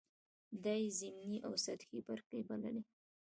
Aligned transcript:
دا 0.63 0.73
یې 0.81 0.89
ضمني 0.99 1.37
او 1.47 1.53
سطحې 1.65 1.99
برخې 2.07 2.39
بللې. 2.47 2.81